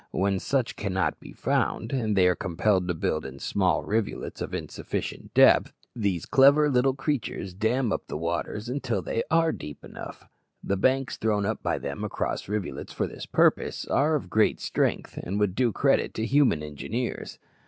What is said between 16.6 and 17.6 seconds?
engineers.